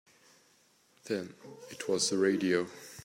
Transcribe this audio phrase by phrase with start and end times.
[1.05, 1.35] Then
[1.69, 2.65] it was the radio.